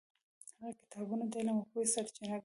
[0.59, 2.39] هغه کتابونه د علم او پوهې سرچینه ګڼل.